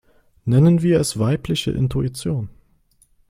Nennen 0.45 0.81
wir 0.81 0.99
es 0.99 1.19
weibliche 1.19 1.69
Intuition. 1.69 2.49